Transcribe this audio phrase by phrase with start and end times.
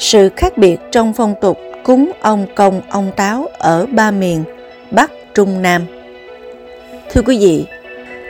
[0.00, 4.44] Sự khác biệt trong phong tục cúng ông công ông táo ở ba miền
[4.90, 5.82] Bắc, Trung, Nam.
[7.12, 7.66] Thưa quý vị,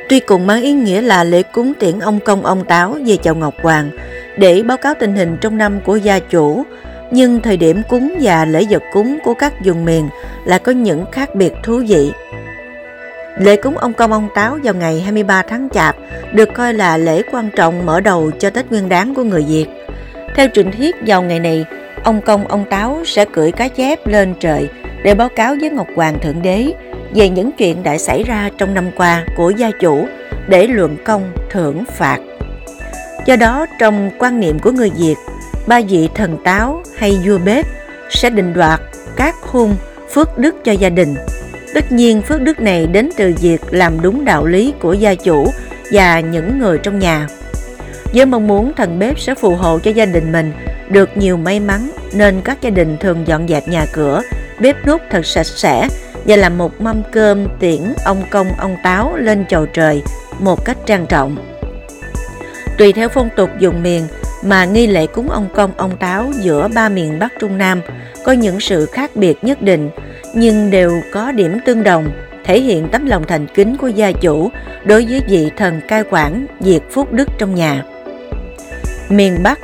[0.09, 3.35] tuy cùng mang ý nghĩa là lễ cúng tiễn ông công ông táo về chầu
[3.35, 3.91] Ngọc Hoàng
[4.39, 6.63] để báo cáo tình hình trong năm của gia chủ,
[7.11, 10.09] nhưng thời điểm cúng và lễ vật cúng của các vùng miền
[10.45, 12.13] là có những khác biệt thú vị.
[13.39, 15.97] Lễ cúng ông công ông táo vào ngày 23 tháng Chạp
[16.33, 19.67] được coi là lễ quan trọng mở đầu cho Tết Nguyên đán của người Việt.
[20.35, 21.65] Theo truyền thuyết vào ngày này,
[22.05, 24.69] ông công ông táo sẽ cưỡi cá chép lên trời
[25.05, 26.73] để báo cáo với Ngọc Hoàng Thượng Đế
[27.15, 30.07] về những chuyện đã xảy ra trong năm qua của gia chủ
[30.49, 32.19] để luận công thưởng phạt.
[33.27, 35.15] Do đó, trong quan niệm của người Việt,
[35.67, 37.67] ba vị thần táo hay vua bếp
[38.11, 38.81] sẽ định đoạt
[39.17, 39.77] các hung
[40.11, 41.15] phước đức cho gia đình.
[41.75, 45.47] Tất nhiên phước đức này đến từ việc làm đúng đạo lý của gia chủ
[45.93, 47.27] và những người trong nhà.
[48.15, 50.53] Với mong muốn thần bếp sẽ phù hộ cho gia đình mình
[50.89, 54.23] được nhiều may mắn nên các gia đình thường dọn dẹp nhà cửa,
[54.61, 55.89] bếp nút thật sạch sẽ
[56.25, 60.03] và làm một mâm cơm tiễn ông công ông táo lên chầu trời
[60.39, 61.37] một cách trang trọng.
[62.79, 64.07] Tùy theo phong tục dùng miền
[64.45, 67.81] mà nghi lễ cúng ông công ông táo giữa ba miền Bắc Trung Nam
[68.25, 69.91] có những sự khác biệt nhất định
[70.35, 72.11] nhưng đều có điểm tương đồng
[72.45, 74.51] thể hiện tấm lòng thành kính của gia chủ
[74.85, 77.85] đối với vị thần cai quản diệt phúc đức trong nhà.
[79.11, 79.59] Miền Bắc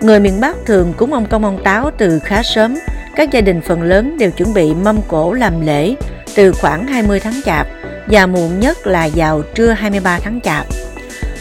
[0.00, 2.78] Người miền Bắc thường cúng ông công ông táo từ khá sớm.
[3.16, 5.94] Các gia đình phần lớn đều chuẩn bị mâm cổ làm lễ
[6.34, 7.66] từ khoảng 20 tháng Chạp
[8.06, 10.66] và muộn nhất là vào trưa 23 tháng Chạp.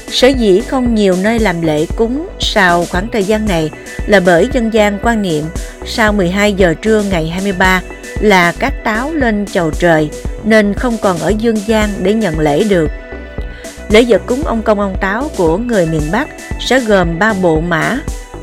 [0.08, 3.70] Sở dĩ không nhiều nơi làm lễ cúng sau khoảng thời gian này
[4.08, 5.44] là bởi dân gian quan niệm
[5.86, 7.81] sau 12 giờ trưa ngày 23
[8.20, 10.09] là các táo lên chầu trời
[10.44, 12.88] nên không còn ở dương gian để nhận lễ được.
[13.89, 16.28] Lễ vật cúng ông công ông táo của người miền Bắc
[16.59, 17.98] sẽ gồm 3 bộ mã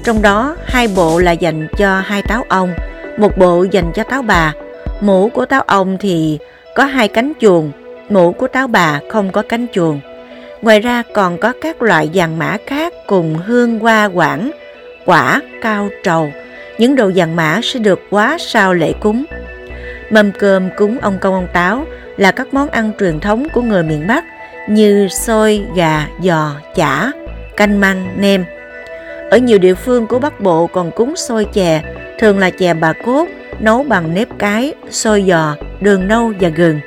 [0.05, 2.72] trong đó hai bộ là dành cho hai táo ông,
[3.19, 4.52] một bộ dành cho táo bà.
[5.00, 6.38] Mũ của táo ông thì
[6.74, 7.72] có hai cánh chuồng,
[8.08, 10.00] mũ của táo bà không có cánh chuồng.
[10.62, 14.50] Ngoài ra còn có các loại vàng mã khác cùng hương hoa quảng,
[15.04, 16.32] quả, cao trầu.
[16.78, 19.25] Những đồ vàng mã sẽ được quá sau lễ cúng.
[20.10, 21.84] Mâm cơm cúng ông công ông táo
[22.16, 24.25] là các món ăn truyền thống của người miền Bắc
[24.69, 27.10] như xôi, gà, giò, chả,
[27.56, 28.44] canh măng, nem.
[29.31, 31.82] Ở nhiều địa phương của Bắc Bộ còn cúng xôi chè,
[32.19, 33.28] thường là chè bà cốt,
[33.60, 36.81] nấu bằng nếp cái, xôi giò, đường nâu và gừng.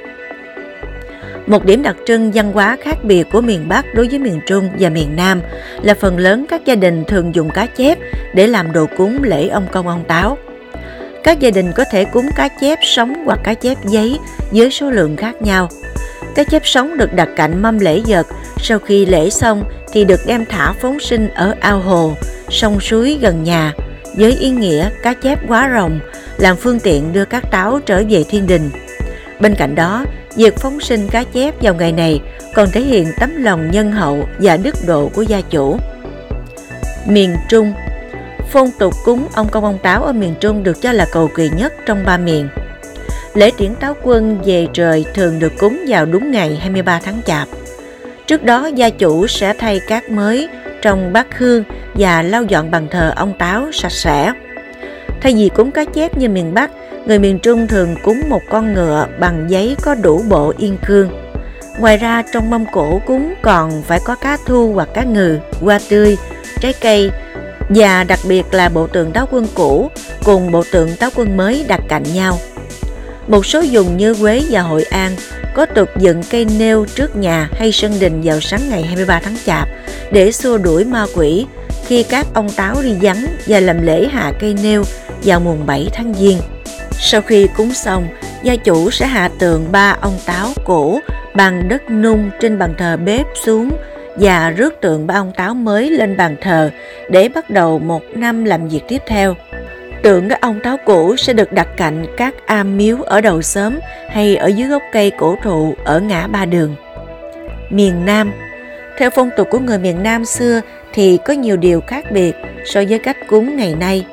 [1.47, 4.69] Một điểm đặc trưng văn hóa khác biệt của miền Bắc đối với miền Trung
[4.79, 5.41] và miền Nam
[5.81, 7.97] là phần lớn các gia đình thường dùng cá chép
[8.33, 10.37] để làm đồ cúng lễ ông công ông táo.
[11.23, 14.19] Các gia đình có thể cúng cá chép sống hoặc cá chép giấy
[14.51, 15.69] với số lượng khác nhau.
[16.35, 18.27] Cá chép sống được đặt cạnh mâm lễ vật,
[18.57, 22.13] sau khi lễ xong thì được đem thả phóng sinh ở ao hồ,
[22.49, 23.73] sông suối gần nhà
[24.17, 25.99] với ý nghĩa cá chép quá rồng
[26.37, 28.69] làm phương tiện đưa các táo trở về thiên đình.
[29.39, 30.05] Bên cạnh đó,
[30.35, 32.21] việc phóng sinh cá chép vào ngày này
[32.55, 35.77] còn thể hiện tấm lòng nhân hậu và đức độ của gia chủ.
[37.07, 37.73] Miền Trung
[38.51, 41.49] Phong tục cúng ông công ông táo ở miền Trung được cho là cầu kỳ
[41.49, 42.49] nhất trong ba miền.
[43.33, 47.47] Lễ tiễn táo quân về trời thường được cúng vào đúng ngày 23 tháng Chạp.
[48.27, 50.49] Trước đó gia chủ sẽ thay cát mới
[50.81, 54.33] trong bát hương và lau dọn bàn thờ ông táo sạch sẽ.
[55.21, 56.71] Thay vì cúng cá chép như miền Bắc,
[57.05, 61.09] người miền Trung thường cúng một con ngựa bằng giấy có đủ bộ yên cương.
[61.79, 65.79] Ngoài ra trong mâm cổ cúng còn phải có cá thu hoặc cá ngừ, hoa
[65.89, 66.17] tươi,
[66.59, 67.11] trái cây
[67.69, 69.89] và đặc biệt là bộ tượng táo quân cũ
[70.23, 72.37] cùng bộ tượng táo quân mới đặt cạnh nhau.
[73.27, 75.11] Một số vùng như Quế và Hội An
[75.53, 79.35] có tục dựng cây nêu trước nhà hay sân đình vào sáng ngày 23 tháng
[79.45, 79.69] Chạp
[80.11, 81.45] để xua đuổi ma quỷ
[81.85, 84.83] khi các ông táo đi vắng và làm lễ hạ cây nêu
[85.23, 86.37] vào mùng 7 tháng Giêng.
[86.91, 88.07] Sau khi cúng xong,
[88.43, 90.99] gia chủ sẽ hạ tượng ba ông táo cổ
[91.35, 93.69] bằng đất nung trên bàn thờ bếp xuống
[94.15, 96.69] và rước tượng ba ông táo mới lên bàn thờ
[97.09, 99.35] để bắt đầu một năm làm việc tiếp theo.
[100.03, 103.79] Tượng các ông táo cũ sẽ được đặt cạnh các am miếu ở đầu xóm
[104.09, 106.75] hay ở dưới gốc cây cổ thụ ở ngã ba đường.
[107.69, 108.31] Miền Nam,
[108.97, 110.61] Theo phong tục của người miền Nam xưa
[110.93, 112.35] thì có nhiều điều khác biệt
[112.65, 114.05] so với cách cúng ngày nay.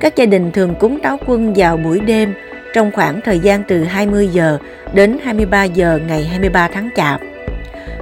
[0.00, 2.34] Các gia đình thường cúng táo quân vào buổi đêm
[2.74, 4.58] trong khoảng thời gian từ 20 giờ
[4.94, 7.20] đến 23 giờ ngày 23 tháng Chạp.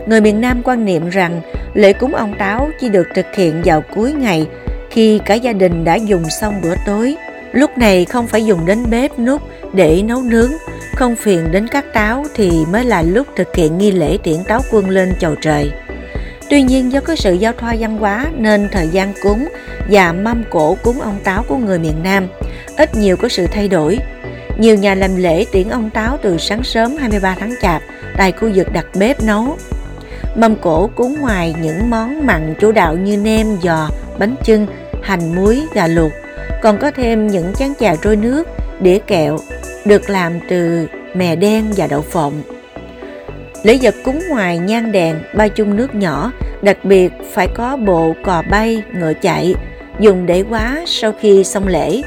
[0.06, 1.40] Người miền Nam quan niệm rằng
[1.74, 4.46] lễ cúng ông táo chỉ được thực hiện vào cuối ngày
[4.90, 7.16] khi cả gia đình đã dùng xong bữa tối
[7.52, 9.42] Lúc này không phải dùng đến bếp nút
[9.72, 10.52] để nấu nướng,
[10.94, 14.60] không phiền đến các táo thì mới là lúc thực hiện nghi lễ tiễn táo
[14.70, 15.72] quân lên chầu trời.
[16.50, 19.48] Tuy nhiên do có sự giao thoa văn hóa nên thời gian cúng
[19.90, 22.28] và mâm cổ cúng ông táo của người miền Nam
[22.76, 23.98] ít nhiều có sự thay đổi.
[24.58, 27.82] Nhiều nhà làm lễ tiễn ông táo từ sáng sớm 23 tháng Chạp
[28.16, 29.56] tại khu vực đặt bếp nấu.
[30.36, 33.88] Mâm cổ cúng ngoài những món mặn chủ đạo như nem, giò,
[34.18, 34.66] bánh chưng,
[35.02, 36.12] hành muối, gà luộc,
[36.62, 38.48] còn có thêm những chén trà trôi nước,
[38.80, 39.38] đĩa kẹo
[39.84, 42.42] được làm từ mè đen và đậu phộng.
[43.62, 46.32] Lễ vật cúng ngoài nhang đèn, ba chung nước nhỏ,
[46.62, 49.54] đặc biệt phải có bộ cò bay, ngựa chạy,
[50.00, 52.02] dùng để quá sau khi xong lễ.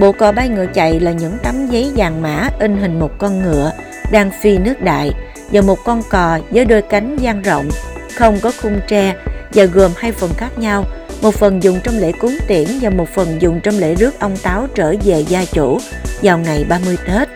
[0.00, 3.42] Bộ cò bay ngựa chạy là những tấm giấy vàng mã in hình một con
[3.42, 3.72] ngựa
[4.12, 5.10] đang phi nước đại
[5.52, 7.68] và một con cò với đôi cánh dang rộng,
[8.14, 9.14] không có khung tre
[9.54, 10.84] và gồm hai phần khác nhau,
[11.22, 14.36] một phần dùng trong lễ cúng tiễn và một phần dùng trong lễ rước ông
[14.36, 15.78] táo trở về gia chủ
[16.22, 17.28] vào ngày 30 Tết.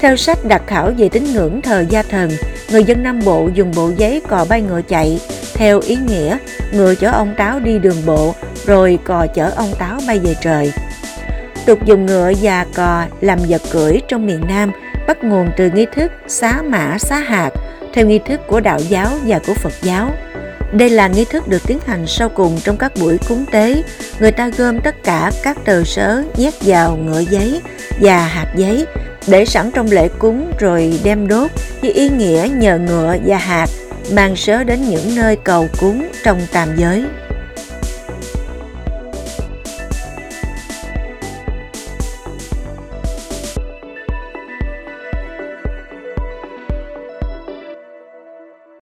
[0.00, 2.30] Theo sách đặc khảo về tín ngưỡng thờ gia thần,
[2.70, 5.20] người dân Nam Bộ dùng bộ giấy cò bay ngựa chạy
[5.54, 6.38] theo ý nghĩa
[6.72, 8.34] ngựa chở ông táo đi đường bộ
[8.66, 10.72] rồi cò chở ông táo bay về trời.
[11.66, 14.72] Tục dùng ngựa và cò làm vật cưỡi trong miền Nam
[15.06, 17.50] bắt nguồn từ nghi thức xá mã xá hạt
[17.92, 20.10] theo nghi thức của đạo giáo và của Phật giáo.
[20.72, 23.82] Đây là nghi thức được tiến hành sau cùng trong các buổi cúng tế.
[24.20, 27.60] Người ta gom tất cả các tờ sớ, nhét vào ngựa giấy
[28.00, 28.86] và hạt giấy
[29.26, 31.50] để sẵn trong lễ cúng rồi đem đốt
[31.80, 33.66] với ý nghĩa nhờ ngựa và hạt
[34.12, 37.04] mang sớ đến những nơi cầu cúng trong tam giới.